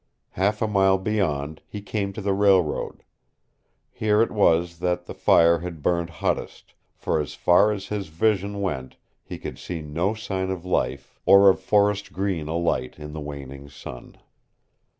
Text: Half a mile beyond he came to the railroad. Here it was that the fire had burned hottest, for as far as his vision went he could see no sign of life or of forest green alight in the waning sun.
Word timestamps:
Half 0.31 0.63
a 0.63 0.67
mile 0.67 0.97
beyond 0.97 1.61
he 1.67 1.79
came 1.79 2.11
to 2.13 2.21
the 2.23 2.33
railroad. 2.33 3.03
Here 3.91 4.23
it 4.23 4.31
was 4.31 4.79
that 4.79 5.05
the 5.05 5.13
fire 5.13 5.59
had 5.59 5.83
burned 5.83 6.09
hottest, 6.09 6.73
for 6.95 7.19
as 7.21 7.35
far 7.35 7.71
as 7.71 7.89
his 7.89 8.07
vision 8.07 8.61
went 8.61 8.95
he 9.23 9.37
could 9.37 9.59
see 9.59 9.83
no 9.83 10.15
sign 10.15 10.49
of 10.49 10.65
life 10.65 11.19
or 11.27 11.49
of 11.51 11.59
forest 11.59 12.11
green 12.13 12.47
alight 12.47 12.97
in 12.97 13.13
the 13.13 13.21
waning 13.21 13.69
sun. 13.69 14.17